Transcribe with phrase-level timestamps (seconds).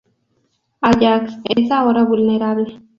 [0.81, 2.81] Áyax es ahora vulnerable.